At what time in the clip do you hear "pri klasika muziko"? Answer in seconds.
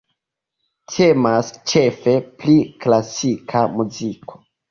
2.39-4.43